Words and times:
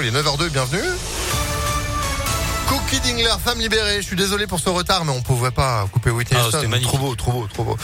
Il 0.00 0.06
est 0.06 0.12
9h02, 0.12 0.50
bienvenue. 0.50 0.88
Dingler, 2.96 3.34
femme 3.44 3.60
libérée. 3.60 3.98
Je 4.00 4.06
suis 4.06 4.16
désolé 4.16 4.46
pour 4.46 4.58
ce 4.60 4.70
retard, 4.70 5.04
mais 5.04 5.12
on 5.12 5.20
pouvait 5.20 5.50
pas 5.50 5.86
couper 5.92 6.10
Whitney 6.10 6.40
Ah, 6.42 6.46
Houston. 6.46 6.70
trop 6.82 6.98
beau, 6.98 7.14
trop 7.14 7.32
beau, 7.32 7.46
trop 7.46 7.62
beau. 7.64 7.76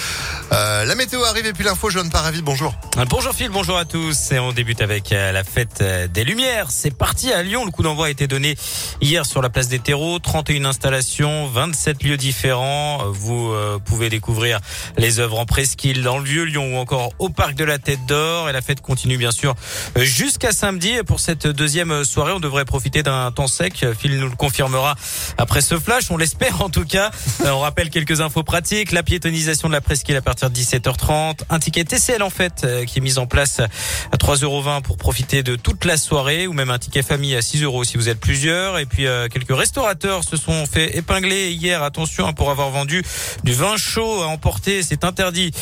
Euh, 0.50 0.84
la 0.86 0.94
météo 0.94 1.22
arrive 1.24 1.46
et 1.46 1.52
puis 1.52 1.62
l'info, 1.62 1.88
John 1.90 2.10
Paravis, 2.10 2.40
bonjour. 2.42 2.74
Bonjour 3.08 3.32
Phil, 3.34 3.48
bonjour 3.50 3.76
à 3.76 3.84
tous. 3.84 4.32
Et 4.32 4.38
on 4.38 4.52
débute 4.52 4.80
avec 4.80 5.12
euh, 5.12 5.30
la 5.30 5.44
fête 5.44 5.78
euh, 5.82 6.08
des 6.08 6.24
Lumières. 6.24 6.66
C'est 6.70 6.96
parti 6.96 7.32
à 7.32 7.42
Lyon. 7.42 7.64
Le 7.64 7.70
coup 7.70 7.82
d'envoi 7.82 8.06
a 8.06 8.10
été 8.10 8.26
donné 8.26 8.56
hier 9.00 9.24
sur 9.26 9.40
la 9.42 9.50
place 9.50 9.68
des 9.68 9.78
terreaux. 9.78 10.18
31 10.18 10.64
installations, 10.64 11.46
27 11.48 12.02
lieux 12.02 12.16
différents. 12.16 13.04
Vous 13.10 13.54
pouvez 13.84 14.08
découvrir 14.08 14.58
les 14.96 15.20
œuvres 15.20 15.38
en 15.38 15.46
presqu'île 15.46 16.02
dans 16.02 16.18
le 16.18 16.24
vieux 16.24 16.44
Lyon 16.44 16.76
ou 16.76 16.78
encore 16.78 17.12
au 17.18 17.28
parc 17.28 17.54
de 17.54 17.64
la 17.64 17.78
Tête 17.78 18.04
d'Or. 18.06 18.48
Et 18.48 18.52
la 18.52 18.62
fête 18.62 18.80
continue 18.80 19.18
bien 19.18 19.32
sûr 19.32 19.54
jusqu'à 19.96 20.52
samedi. 20.52 20.90
Et 20.90 21.02
pour 21.02 21.20
cette 21.20 21.46
deuxième 21.46 22.04
soirée, 22.04 22.32
on 22.32 22.40
devrait 22.40 22.64
profiter 22.64 23.02
d'un 23.02 23.30
temps 23.32 23.46
sec. 23.48 23.84
Phil 23.98 24.18
nous 24.18 24.28
le 24.28 24.36
confirmera 24.36 24.93
après 25.38 25.60
ce 25.60 25.78
flash. 25.78 26.10
On 26.10 26.16
l'espère 26.16 26.62
en 26.62 26.70
tout 26.70 26.84
cas. 26.84 27.10
Euh, 27.44 27.50
On 27.50 27.60
rappelle 27.60 27.90
quelques 27.90 28.20
infos 28.20 28.42
pratiques. 28.42 28.92
La 28.92 29.02
piétonisation 29.02 29.68
de 29.68 29.72
la 29.72 29.80
presqu'île 29.80 30.16
à 30.16 30.22
partir 30.22 30.50
de 30.50 30.56
17h30. 30.56 31.40
Un 31.50 31.58
ticket 31.58 31.84
TCL 31.84 32.22
en 32.22 32.30
fait 32.30 32.62
euh, 32.64 32.84
qui 32.84 32.98
est 32.98 33.02
mis 33.02 33.18
en 33.18 33.26
place 33.26 33.60
à 33.60 34.16
3,20€ 34.16 34.82
pour 34.82 34.96
profiter 34.96 35.42
de 35.42 35.56
toute 35.56 35.84
la 35.84 35.96
soirée 35.96 36.46
ou 36.46 36.52
même 36.52 36.70
un 36.70 36.78
ticket 36.78 37.02
famille 37.02 37.36
à 37.36 37.42
6 37.42 37.62
euros 37.62 37.84
si 37.84 37.96
vous 37.96 38.08
êtes 38.08 38.20
plusieurs. 38.20 38.78
Et 38.78 38.86
puis 38.86 39.06
euh, 39.06 39.28
quelques 39.28 39.56
restaurateurs 39.56 40.24
se 40.24 40.36
sont 40.36 40.66
fait 40.66 40.96
épingler 40.96 41.52
hier. 41.52 41.82
Attention 41.82 42.26
hein, 42.26 42.32
pour 42.32 42.50
avoir 42.50 42.70
vendu 42.70 43.02
du 43.42 43.52
vin 43.52 43.76
chaud 43.76 44.22
à 44.22 44.26
emporter. 44.26 44.82
C'est 44.82 45.04
interdit 45.04 45.52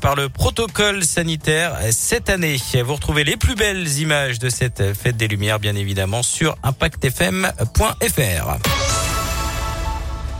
par 0.00 0.14
le 0.14 0.28
protocole 0.28 1.04
sanitaire 1.04 1.76
cette 1.90 2.30
année. 2.30 2.58
Vous 2.84 2.94
retrouvez 2.94 3.24
les 3.24 3.36
plus 3.36 3.54
belles 3.54 3.86
images 3.98 4.38
de 4.38 4.48
cette 4.48 4.94
fête 4.94 5.16
des 5.16 5.28
Lumières 5.28 5.58
bien 5.58 5.76
évidemment 5.76 6.22
sur 6.22 6.56
impactfm.fr. 6.62 8.77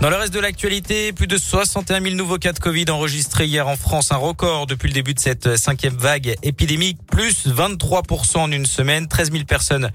Dans 0.01 0.11
le 0.11 0.17
reste 0.17 0.33
de 0.33 0.39
l'actualité, 0.39 1.13
plus 1.13 1.27
de 1.27 1.37
61 1.37 2.01
000 2.01 2.15
nouveaux 2.15 2.39
cas 2.39 2.53
de 2.53 2.61
Covid 2.61 2.85
enregistrés 2.89 3.47
hier 3.47 3.67
en 3.67 3.75
France, 3.75 4.13
un 4.13 4.17
record 4.17 4.69
depuis 4.69 4.87
le 4.87 4.95
début 4.95 5.13
de 5.13 5.19
cette 5.19 5.57
cinquième 5.57 5.97
vague 5.97 6.37
épidémique, 6.45 6.99
plus 7.11 7.49
23% 7.49 8.39
en 8.39 8.53
une 8.53 8.65
semaine. 8.65 9.09
13 9.09 9.33
000 9.33 9.43
personnes 9.43 9.91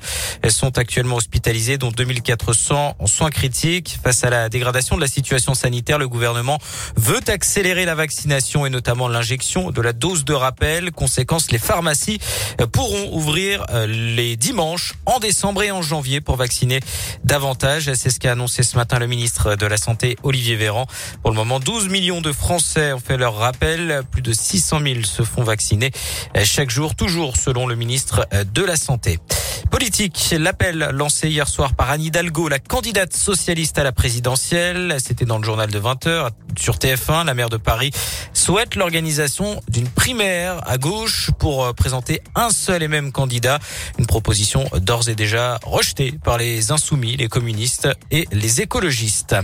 sont 0.49 0.77
actuellement 0.77 1.15
hospitalisées, 1.15 1.77
dont 1.77 1.91
2400 1.91 2.97
en 2.99 3.07
soins 3.07 3.29
critiques. 3.29 3.97
Face 4.03 4.25
à 4.25 4.29
la 4.29 4.49
dégradation 4.49 4.97
de 4.97 5.01
la 5.01 5.07
situation 5.07 5.53
sanitaire, 5.53 5.99
le 5.99 6.09
gouvernement 6.09 6.59
veut 6.97 7.21
accélérer 7.27 7.85
la 7.85 7.95
vaccination 7.95 8.65
et 8.65 8.69
notamment 8.69 9.07
l'injection 9.07 9.71
de 9.71 9.81
la 9.81 9.93
dose 9.93 10.25
de 10.25 10.33
rappel. 10.33 10.91
Conséquence, 10.91 11.49
les 11.49 11.59
pharmacies 11.59 12.19
pourront 12.73 13.09
ouvrir 13.13 13.65
les 13.87 14.35
dimanches 14.35 14.95
en 15.05 15.19
décembre 15.19 15.63
et 15.63 15.71
en 15.71 15.81
janvier 15.81 16.19
pour 16.19 16.35
vacciner 16.35 16.81
davantage. 17.23 17.93
C'est 17.93 18.09
ce 18.09 18.19
qu'a 18.19 18.33
annoncé 18.33 18.63
ce 18.63 18.75
matin 18.75 18.99
le 18.99 19.07
ministre 19.07 19.55
de 19.55 19.65
la 19.65 19.77
Santé 19.77 19.92
Olivier 20.23 20.55
Véran. 20.55 20.87
Pour 21.21 21.31
le 21.31 21.37
moment, 21.37 21.59
12 21.59 21.89
millions 21.89 22.21
de 22.21 22.31
Français 22.31 22.93
ont 22.93 22.99
fait 22.99 23.17
leur 23.17 23.35
rappel. 23.35 24.03
Plus 24.11 24.21
de 24.21 24.33
600 24.33 24.79
000 24.83 25.03
se 25.03 25.23
font 25.23 25.43
vacciner 25.43 25.91
chaque 26.43 26.69
jour, 26.69 26.95
toujours 26.95 27.37
selon 27.37 27.67
le 27.67 27.75
ministre 27.75 28.27
de 28.53 28.63
la 28.63 28.75
Santé. 28.75 29.19
Politique, 29.71 30.35
l'appel 30.37 30.89
lancé 30.93 31.29
hier 31.29 31.47
soir 31.47 31.73
par 31.73 31.89
Anne 31.89 32.01
Hidalgo, 32.01 32.47
la 32.47 32.59
candidate 32.59 33.13
socialiste 33.13 33.79
à 33.79 33.83
la 33.83 33.91
présidentielle. 33.91 34.97
C'était 34.99 35.25
dans 35.25 35.37
le 35.37 35.43
journal 35.43 35.71
de 35.71 35.79
20h 35.79 36.29
sur 36.59 36.75
TF1. 36.75 37.25
La 37.25 37.33
maire 37.33 37.49
de 37.49 37.57
Paris 37.57 37.91
souhaite 38.33 38.75
l'organisation 38.75 39.61
d'une 39.69 39.87
primaire 39.87 40.61
à 40.67 40.77
gauche 40.77 41.31
pour 41.39 41.73
présenter 41.73 42.21
un 42.35 42.49
seul 42.49 42.83
et 42.83 42.87
même 42.87 43.11
candidat. 43.11 43.59
Une 43.97 44.05
proposition 44.05 44.69
d'ores 44.77 45.09
et 45.09 45.15
déjà 45.15 45.59
rejetée 45.63 46.13
par 46.23 46.37
les 46.37 46.71
insoumis, 46.71 47.17
les 47.17 47.27
communistes 47.27 47.89
et 48.11 48.27
les 48.31 48.61
écologistes. 48.61 49.35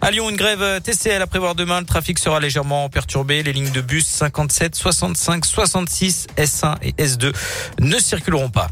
À 0.00 0.10
Lyon, 0.10 0.28
une 0.28 0.36
grève 0.36 0.80
TCL 0.82 1.22
à 1.22 1.26
prévoir 1.26 1.54
demain. 1.54 1.80
Le 1.80 1.86
trafic 1.86 2.18
sera 2.18 2.38
légèrement 2.38 2.88
perturbé. 2.88 3.42
Les 3.42 3.52
lignes 3.52 3.70
de 3.70 3.80
bus 3.80 4.04
57, 4.04 4.74
65, 4.74 5.44
66, 5.44 6.26
S1 6.36 6.76
et 6.82 6.92
S2 6.92 7.32
ne 7.80 7.98
circuleront 7.98 8.50
pas. 8.50 8.68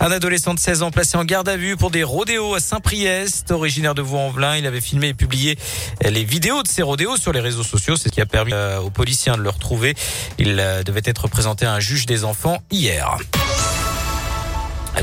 Un 0.00 0.10
adolescent 0.10 0.52
de 0.52 0.58
16 0.58 0.82
ans 0.82 0.90
placé 0.90 1.16
en 1.16 1.24
garde 1.24 1.48
à 1.48 1.56
vue 1.56 1.76
pour 1.76 1.90
des 1.90 2.02
rodéos 2.02 2.54
à 2.54 2.60
Saint-Priest, 2.60 3.50
originaire 3.50 3.94
de 3.94 4.02
Vaux-en-Velin. 4.02 4.56
Il 4.56 4.66
avait 4.66 4.80
filmé 4.80 5.08
et 5.08 5.14
publié 5.14 5.58
les 6.02 6.24
vidéos 6.24 6.62
de 6.62 6.68
ces 6.68 6.82
rodéos 6.82 7.16
sur 7.16 7.32
les 7.32 7.40
réseaux 7.40 7.62
sociaux. 7.62 7.96
C'est 7.96 8.08
ce 8.08 8.14
qui 8.14 8.20
a 8.20 8.26
permis 8.26 8.52
aux 8.84 8.90
policiers 8.90 9.32
de 9.32 9.38
le 9.38 9.50
retrouver. 9.50 9.94
Il 10.38 10.56
devait 10.84 11.02
être 11.04 11.28
présenté 11.28 11.64
à 11.64 11.72
un 11.72 11.80
juge 11.80 12.06
des 12.06 12.24
enfants 12.24 12.58
hier. 12.70 13.16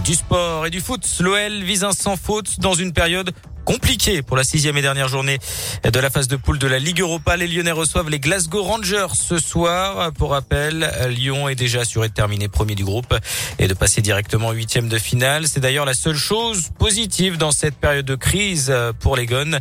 Du 0.05 0.15
sport 0.15 0.65
et 0.65 0.69
du 0.69 0.79
foot, 0.79 1.05
l'OL 1.19 1.63
vise 1.63 1.83
un 1.83 1.91
sans 1.91 2.15
faute 2.15 2.59
dans 2.59 2.73
une 2.73 2.93
période 2.93 3.33
compliqué 3.65 4.21
pour 4.21 4.37
la 4.37 4.43
sixième 4.43 4.77
et 4.77 4.81
dernière 4.81 5.07
journée 5.07 5.39
de 5.83 5.99
la 5.99 6.09
phase 6.09 6.27
de 6.27 6.35
poule 6.35 6.57
de 6.57 6.67
la 6.67 6.79
Ligue 6.79 7.01
Europa. 7.01 7.37
Les 7.37 7.47
Lyonnais 7.47 7.71
reçoivent 7.71 8.09
les 8.09 8.19
Glasgow 8.19 8.63
Rangers 8.63 9.13
ce 9.13 9.37
soir. 9.37 10.11
Pour 10.13 10.31
rappel, 10.31 10.91
Lyon 11.09 11.47
est 11.47 11.55
déjà 11.55 11.81
assuré 11.81 12.09
de 12.09 12.13
terminer 12.13 12.47
premier 12.47 12.75
du 12.75 12.83
groupe 12.83 13.15
et 13.59 13.67
de 13.67 13.73
passer 13.73 14.01
directement 14.01 14.47
en 14.47 14.51
huitième 14.51 14.89
de 14.89 14.97
finale. 14.97 15.47
C'est 15.47 15.59
d'ailleurs 15.59 15.85
la 15.85 15.93
seule 15.93 16.15
chose 16.15 16.69
positive 16.79 17.37
dans 17.37 17.51
cette 17.51 17.75
période 17.75 18.05
de 18.05 18.15
crise 18.15 18.73
pour 18.99 19.15
les 19.15 19.25
Gones 19.25 19.59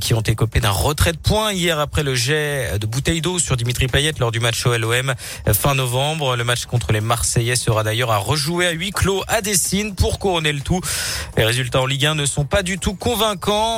qui 0.00 0.14
ont 0.14 0.20
écopé 0.20 0.60
d'un 0.60 0.70
retrait 0.70 1.12
de 1.12 1.18
points 1.18 1.52
hier 1.52 1.78
après 1.78 2.02
le 2.02 2.14
jet 2.14 2.78
de 2.78 2.86
bouteille 2.86 3.20
d'eau 3.20 3.38
sur 3.38 3.56
Dimitri 3.56 3.88
Payet 3.88 4.12
lors 4.18 4.30
du 4.30 4.40
match 4.40 4.64
au 4.66 4.76
LOM 4.76 5.14
fin 5.52 5.74
novembre. 5.74 6.36
Le 6.36 6.44
match 6.44 6.66
contre 6.66 6.92
les 6.92 7.00
Marseillais 7.00 7.56
sera 7.56 7.82
d'ailleurs 7.82 8.12
à 8.12 8.18
rejouer 8.18 8.66
à 8.66 8.70
huis 8.70 8.92
clos 8.92 9.22
à 9.28 9.40
Dessine 9.40 9.94
pour 9.94 10.18
couronner 10.18 10.52
le 10.52 10.60
tout. 10.60 10.80
Les 11.36 11.44
résultats 11.44 11.80
en 11.80 11.86
Ligue 11.86 12.06
1 12.06 12.14
ne 12.14 12.26
sont 12.26 12.44
pas 12.44 12.62
du 12.62 12.78
tout 12.78 12.94
convaincants 12.94 13.31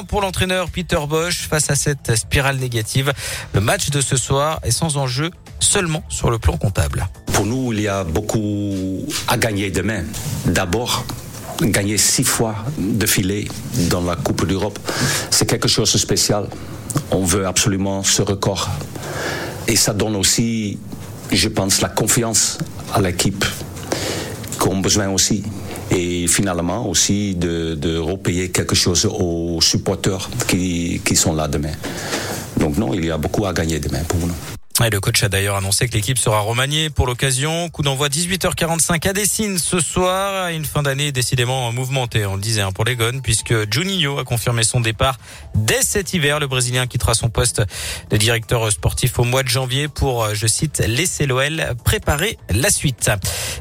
pour 0.08 0.20
l'entraîneur 0.20 0.70
Peter 0.70 0.98
Bosch 1.08 1.46
face 1.48 1.70
à 1.70 1.76
cette 1.76 2.16
spirale 2.16 2.56
négative. 2.56 3.12
Le 3.52 3.60
match 3.60 3.90
de 3.90 4.00
ce 4.00 4.16
soir 4.16 4.58
est 4.64 4.70
sans 4.70 4.96
enjeu 4.96 5.30
seulement 5.60 6.02
sur 6.08 6.30
le 6.30 6.38
plan 6.38 6.56
comptable. 6.56 7.06
Pour 7.26 7.46
nous, 7.46 7.72
il 7.72 7.80
y 7.80 7.88
a 7.88 8.04
beaucoup 8.04 9.06
à 9.28 9.36
gagner 9.36 9.70
demain. 9.70 10.02
D'abord, 10.46 11.04
gagner 11.62 11.98
six 11.98 12.24
fois 12.24 12.56
de 12.78 13.06
filet 13.06 13.46
dans 13.90 14.02
la 14.02 14.16
Coupe 14.16 14.46
d'Europe, 14.46 14.78
c'est 15.30 15.46
quelque 15.46 15.68
chose 15.68 15.92
de 15.92 15.98
spécial. 15.98 16.48
On 17.10 17.24
veut 17.24 17.46
absolument 17.46 18.02
ce 18.02 18.22
record. 18.22 18.70
Et 19.68 19.76
ça 19.76 19.92
donne 19.92 20.16
aussi, 20.16 20.78
je 21.30 21.48
pense, 21.48 21.80
la 21.80 21.88
confiance 21.88 22.58
à 22.92 23.00
l'équipe 23.00 23.44
qu'on 24.58 24.78
a 24.78 24.82
besoin 24.82 25.08
aussi 25.10 25.44
et 25.94 26.26
finalement 26.26 26.88
aussi 26.88 27.34
de, 27.34 27.74
de, 27.74 27.96
repayer 27.96 28.50
quelque 28.50 28.74
chose 28.74 29.06
aux 29.06 29.60
supporters 29.60 30.28
qui, 30.48 31.00
qui 31.04 31.16
sont 31.16 31.34
là 31.34 31.48
demain. 31.48 31.72
Donc 32.58 32.76
non, 32.76 32.92
il 32.94 33.04
y 33.04 33.10
a 33.10 33.18
beaucoup 33.18 33.46
à 33.46 33.52
gagner 33.52 33.78
demain 33.78 34.02
pour 34.08 34.20
nous. 34.20 34.34
Et 34.82 34.90
le 34.90 34.98
coach 34.98 35.22
a 35.22 35.28
d'ailleurs 35.28 35.54
annoncé 35.54 35.86
que 35.86 35.94
l'équipe 35.94 36.18
sera 36.18 36.40
remaniée 36.40 36.90
pour 36.90 37.06
l'occasion. 37.06 37.68
Coup 37.68 37.82
d'envoi 37.82 38.08
18h45 38.08 39.08
à 39.08 39.12
Dessine 39.12 39.56
ce 39.56 39.78
soir. 39.78 40.48
Une 40.48 40.64
fin 40.64 40.82
d'année 40.82 41.12
décidément 41.12 41.70
mouvementée, 41.70 42.26
on 42.26 42.34
le 42.34 42.40
disait, 42.40 42.60
hein, 42.60 42.72
pour 42.72 42.84
les 42.84 42.96
Gones, 42.96 43.22
puisque 43.22 43.54
Juninho 43.72 44.18
a 44.18 44.24
confirmé 44.24 44.64
son 44.64 44.80
départ 44.80 45.18
dès 45.54 45.82
cet 45.82 46.12
hiver. 46.12 46.40
Le 46.40 46.48
Brésilien 46.48 46.88
quittera 46.88 47.14
son 47.14 47.30
poste 47.30 47.62
de 48.10 48.16
directeur 48.16 48.70
sportif 48.72 49.20
au 49.20 49.24
mois 49.24 49.44
de 49.44 49.48
janvier 49.48 49.86
pour, 49.86 50.34
je 50.34 50.46
cite, 50.48 50.80
laisser 50.80 51.26
l'OL 51.26 51.76
préparer 51.84 52.36
la 52.50 52.70
suite. 52.70 53.12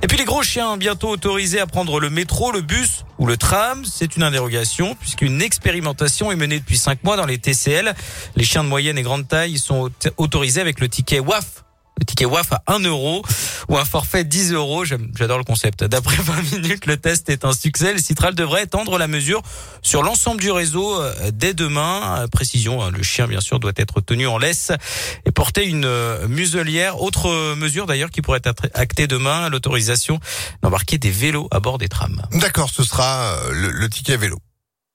Et 0.01 0.07
puis 0.07 0.17
les 0.17 0.25
gros 0.25 0.41
chiens 0.41 0.77
bientôt 0.77 1.09
autorisés 1.09 1.59
à 1.59 1.67
prendre 1.67 1.99
le 1.99 2.09
métro, 2.09 2.51
le 2.51 2.61
bus 2.61 3.05
ou 3.19 3.27
le 3.27 3.37
tram. 3.37 3.85
C'est 3.85 4.17
une 4.17 4.23
interrogation 4.23 4.95
puisqu'une 4.95 5.43
expérimentation 5.43 6.31
est 6.31 6.35
menée 6.35 6.59
depuis 6.59 6.79
cinq 6.79 7.03
mois 7.03 7.17
dans 7.17 7.27
les 7.27 7.37
TCL. 7.37 7.93
Les 8.35 8.43
chiens 8.43 8.63
de 8.63 8.69
moyenne 8.69 8.97
et 8.97 9.03
grande 9.03 9.27
taille 9.27 9.59
sont 9.59 9.91
autorisés 10.17 10.59
avec 10.59 10.79
le 10.79 10.89
ticket 10.89 11.02
WAF. 11.11 11.63
Le 11.99 12.05
ticket 12.05 12.25
WAF 12.25 12.51
à 12.51 12.63
1 12.67 12.79
euro 12.79 13.23
ou 13.69 13.77
un 13.77 13.85
forfait 13.85 14.23
10 14.23 14.53
euros. 14.53 14.83
J'adore 14.83 15.37
le 15.37 15.43
concept. 15.43 15.83
D'après 15.83 16.15
20 16.21 16.57
minutes, 16.57 16.85
le 16.87 16.97
test 16.97 17.29
est 17.29 17.45
un 17.45 17.53
succès. 17.53 17.93
Le 17.93 17.99
Citral 17.99 18.33
devrait 18.33 18.63
étendre 18.63 18.97
la 18.97 19.07
mesure 19.07 19.41
sur 19.83 20.01
l'ensemble 20.01 20.41
du 20.41 20.49
réseau 20.51 20.99
dès 21.31 21.53
demain. 21.53 22.25
Précision, 22.31 22.89
le 22.89 23.03
chien, 23.03 23.27
bien 23.27 23.41
sûr, 23.41 23.59
doit 23.59 23.73
être 23.75 24.01
tenu 24.01 24.25
en 24.25 24.39
laisse 24.39 24.71
et 25.25 25.31
porter 25.31 25.67
une 25.67 25.87
muselière. 26.27 26.99
Autre 27.01 27.53
mesure, 27.55 27.85
d'ailleurs, 27.85 28.09
qui 28.09 28.21
pourrait 28.21 28.41
être 28.43 28.67
actée 28.73 29.05
demain, 29.05 29.49
l'autorisation 29.49 30.19
d'embarquer 30.63 30.97
des 30.97 31.11
vélos 31.11 31.47
à 31.51 31.59
bord 31.59 31.77
des 31.77 31.89
trams. 31.89 32.23
D'accord, 32.33 32.71
ce 32.71 32.83
sera 32.83 33.37
le, 33.51 33.69
le 33.69 33.89
ticket 33.89 34.17
vélo. 34.17 34.39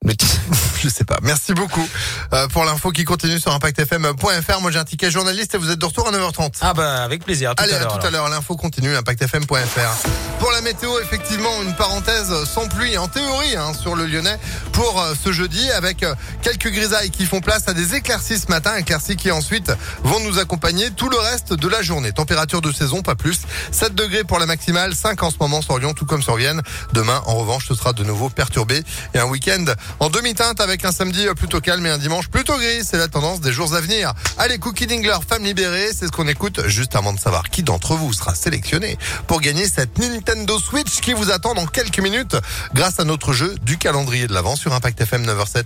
Je 0.80 0.88
sais 0.88 1.04
pas. 1.04 1.18
Merci 1.22 1.54
beaucoup 1.54 1.86
euh, 2.32 2.46
pour 2.48 2.64
l'info 2.64 2.92
qui 2.92 3.04
continue 3.04 3.40
sur 3.40 3.52
impactfm.fr. 3.52 4.60
Moi 4.60 4.70
j'ai 4.70 4.78
un 4.78 4.84
ticket 4.84 5.10
journaliste 5.10 5.54
et 5.54 5.58
vous 5.58 5.70
êtes 5.70 5.78
de 5.78 5.84
retour 5.84 6.06
à 6.06 6.12
9h30. 6.12 6.58
Ah 6.60 6.72
bah 6.72 7.02
avec 7.02 7.24
plaisir. 7.24 7.50
À 7.50 7.54
tout 7.56 7.64
Allez, 7.64 7.74
à, 7.74 7.82
à, 7.82 7.86
tout 7.86 8.06
à 8.06 8.10
l'heure. 8.10 8.28
L'info 8.28 8.56
continue, 8.56 8.94
impactfm.fr. 8.94 10.08
Pour 10.38 10.52
la 10.52 10.60
météo, 10.60 10.90
effectivement, 11.00 11.50
une 11.62 11.74
parenthèse 11.74 12.32
sans 12.44 12.68
pluie 12.68 12.96
en 12.96 13.08
théorie 13.08 13.56
hein, 13.56 13.72
sur 13.74 13.96
le 13.96 14.06
Lyonnais 14.06 14.38
pour 14.72 15.00
euh, 15.00 15.14
ce 15.20 15.32
jeudi 15.32 15.68
avec 15.72 16.04
euh, 16.04 16.14
quelques 16.42 16.68
grisailles 16.68 17.10
qui 17.10 17.26
font 17.26 17.40
place 17.40 17.66
à 17.66 17.74
des 17.74 17.96
éclaircies 17.96 18.38
ce 18.38 18.46
matin, 18.48 18.76
éclaircies 18.76 19.16
qui 19.16 19.32
ensuite 19.32 19.72
vont 20.04 20.20
nous 20.20 20.38
accompagner 20.38 20.92
tout 20.92 21.08
le 21.08 21.18
reste 21.18 21.54
de 21.54 21.68
la 21.68 21.82
journée. 21.82 22.12
Température 22.12 22.60
de 22.60 22.70
saison, 22.70 23.02
pas 23.02 23.16
plus. 23.16 23.40
7 23.72 23.96
degrés 23.96 24.22
pour 24.22 24.38
la 24.38 24.46
maximale, 24.46 24.94
5 24.94 25.20
en 25.24 25.30
ce 25.32 25.36
moment 25.40 25.60
sur 25.60 25.76
Lyon, 25.78 25.92
tout 25.92 26.06
comme 26.06 26.22
sur 26.22 26.36
Vienne. 26.36 26.62
Demain, 26.92 27.20
en 27.26 27.34
revanche, 27.34 27.66
ce 27.66 27.74
sera 27.74 27.92
de 27.92 28.04
nouveau 28.04 28.28
perturbé 28.28 28.84
et 29.14 29.18
un 29.18 29.26
week-end 29.26 29.64
en 30.00 30.10
demi-teinte 30.10 30.60
avec 30.60 30.84
un 30.84 30.92
samedi 30.92 31.26
plutôt 31.36 31.60
calme 31.60 31.86
et 31.86 31.90
un 31.90 31.98
dimanche 31.98 32.28
plutôt 32.28 32.56
gris. 32.56 32.84
C'est 32.84 32.98
la 32.98 33.08
tendance 33.08 33.40
des 33.40 33.52
jours 33.52 33.74
à 33.74 33.80
venir. 33.80 34.12
Allez, 34.38 34.58
Cookie 34.58 34.86
Dingler, 34.86 35.18
femme 35.28 35.44
libérée, 35.44 35.90
c'est 35.92 36.06
ce 36.06 36.12
qu'on 36.12 36.28
écoute 36.28 36.66
juste 36.66 36.96
avant 36.96 37.12
de 37.12 37.18
savoir 37.18 37.50
qui 37.50 37.62
d'entre 37.62 37.94
vous 37.94 38.12
sera 38.12 38.34
sélectionné 38.34 38.98
pour 39.26 39.40
gagner 39.40 39.68
cette 39.68 39.98
Nintendo 39.98 40.58
Switch 40.58 41.00
qui 41.00 41.12
vous 41.12 41.30
attend 41.30 41.54
dans 41.54 41.66
quelques 41.66 42.00
minutes 42.00 42.36
grâce 42.74 43.00
à 43.00 43.04
notre 43.04 43.32
jeu 43.32 43.54
du 43.62 43.78
calendrier 43.78 44.26
de 44.26 44.34
l'avant 44.34 44.56
sur 44.56 44.72
Impact 44.72 45.00
FM 45.00 45.26
9h07. 45.26 45.64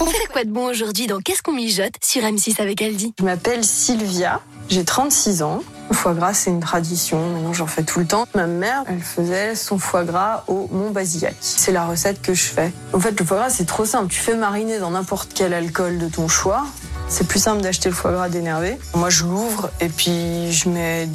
On 0.00 0.06
fait 0.06 0.26
quoi 0.32 0.44
de 0.44 0.50
bon 0.50 0.68
aujourd'hui 0.68 1.06
dans 1.06 1.20
Qu'est-ce 1.20 1.42
qu'on 1.42 1.52
mijote 1.52 1.94
sur 2.04 2.22
M6 2.22 2.60
avec 2.60 2.82
Aldi? 2.82 3.14
Je 3.18 3.24
m'appelle 3.24 3.64
Sylvia, 3.64 4.40
j'ai 4.68 4.84
36 4.84 5.42
ans. 5.42 5.62
Le 5.90 5.94
foie 5.94 6.14
gras, 6.14 6.34
c'est 6.34 6.50
une 6.50 6.60
tradition. 6.60 7.30
Maintenant, 7.30 7.52
j'en 7.52 7.66
fais 7.66 7.82
tout 7.82 7.98
le 7.98 8.06
temps. 8.06 8.26
Ma 8.34 8.46
mère, 8.46 8.84
elle 8.88 9.00
faisait 9.00 9.54
son 9.54 9.78
foie 9.78 10.04
gras 10.04 10.44
au 10.46 10.68
Mont-Basillac. 10.72 11.36
C'est 11.40 11.72
la 11.72 11.84
recette 11.84 12.22
que 12.22 12.34
je 12.34 12.44
fais. 12.44 12.72
En 12.92 13.00
fait, 13.00 13.18
le 13.18 13.24
foie 13.24 13.38
gras, 13.38 13.50
c'est 13.50 13.66
trop 13.66 13.84
simple. 13.84 14.08
Tu 14.08 14.18
fais 14.18 14.34
mariner 14.34 14.78
dans 14.78 14.90
n'importe 14.90 15.32
quel 15.34 15.52
alcool 15.52 15.98
de 15.98 16.08
ton 16.08 16.28
choix. 16.28 16.64
C'est 17.08 17.28
plus 17.28 17.38
simple 17.38 17.60
d'acheter 17.60 17.90
le 17.90 17.94
foie 17.94 18.12
gras 18.12 18.28
d'énervé. 18.28 18.78
Moi, 18.94 19.10
je 19.10 19.24
l'ouvre 19.24 19.70
et 19.80 19.88
puis 19.88 20.50
je 20.52 20.68
mets 20.68 21.08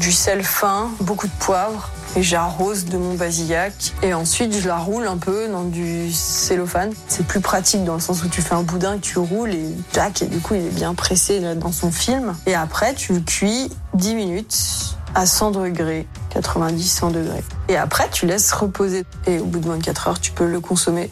du 0.00 0.12
sel 0.12 0.44
fin, 0.44 0.90
beaucoup 1.00 1.26
de 1.26 1.32
poivre 1.40 1.90
et 2.16 2.22
j'arrose 2.22 2.84
de 2.84 2.96
mon 2.96 3.14
basillac 3.14 3.94
et 4.02 4.14
ensuite 4.14 4.58
je 4.58 4.68
la 4.68 4.76
roule 4.76 5.06
un 5.06 5.16
peu 5.16 5.48
dans 5.48 5.64
du 5.64 6.12
cellophane. 6.12 6.92
C'est 7.08 7.26
plus 7.26 7.40
pratique 7.40 7.84
dans 7.84 7.94
le 7.94 8.00
sens 8.00 8.22
où 8.24 8.28
tu 8.28 8.42
fais 8.42 8.54
un 8.54 8.62
boudin 8.62 8.98
tu 8.98 9.18
roules 9.18 9.54
et 9.54 9.74
tac 9.92 10.22
et 10.22 10.26
du 10.26 10.38
coup 10.38 10.54
il 10.54 10.66
est 10.66 10.74
bien 10.74 10.94
pressé 10.94 11.40
dans 11.56 11.72
son 11.72 11.90
film. 11.90 12.34
Et 12.46 12.54
après 12.54 12.94
tu 12.94 13.14
le 13.14 13.20
cuis 13.20 13.70
10 13.94 14.14
minutes 14.14 14.58
à 15.14 15.26
100 15.26 15.52
degrés, 15.52 16.06
90-100 16.34 17.12
degrés. 17.12 17.44
Et 17.68 17.76
après 17.76 18.08
tu 18.10 18.26
laisses 18.26 18.52
reposer 18.52 19.04
et 19.26 19.38
au 19.38 19.44
bout 19.44 19.60
de 19.60 19.68
24 19.68 20.08
heures 20.08 20.20
tu 20.20 20.32
peux 20.32 20.46
le 20.46 20.60
consommer. 20.60 21.10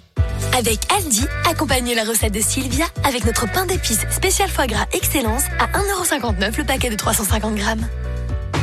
Avec 0.56 0.80
Aldi, 0.92 1.26
accompagnez 1.48 1.94
la 1.94 2.04
recette 2.04 2.32
de 2.32 2.40
Sylvia 2.40 2.86
avec 3.04 3.24
notre 3.24 3.50
pain 3.50 3.66
d'épices 3.66 4.06
spécial 4.10 4.48
foie 4.48 4.66
gras 4.66 4.86
excellence 4.92 5.44
à 5.58 5.66
1,59€ 5.66 6.56
le 6.58 6.64
paquet 6.64 6.90
de 6.90 6.96
350 6.96 7.54
grammes. 7.54 7.86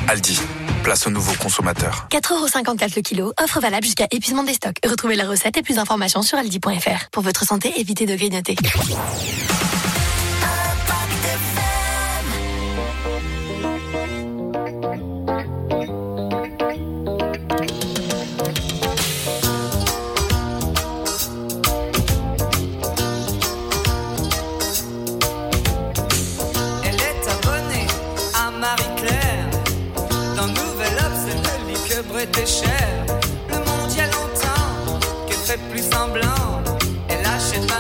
Aldi, 0.09 0.39
place 0.83 1.05
aux 1.05 1.09
nouveaux 1.09 1.33
consommateurs. 1.33 2.07
4,54€ 2.11 2.95
le 2.95 3.01
kilo, 3.01 3.33
offre 3.41 3.59
valable 3.59 3.83
jusqu'à 3.83 4.07
épuisement 4.11 4.43
des 4.43 4.53
stocks. 4.53 4.77
Retrouvez 4.85 5.15
la 5.15 5.27
recette 5.27 5.57
et 5.57 5.61
plus 5.61 5.75
d'informations 5.75 6.21
sur 6.21 6.37
aldi.fr. 6.37 7.09
Pour 7.11 7.23
votre 7.23 7.43
santé, 7.43 7.73
évitez 7.77 8.05
de 8.05 8.15
grignoter. 8.15 8.55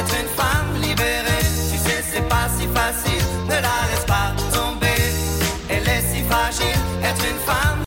Être 0.00 0.16
une 0.18 0.28
femme 0.28 0.80
libérée, 0.80 1.44
tu 1.70 1.76
sais, 1.76 2.02
c'est 2.10 2.26
pas 2.26 2.48
si 2.56 2.66
facile. 2.68 3.22
Ne 3.44 3.56
la 3.56 3.76
laisse 3.90 4.06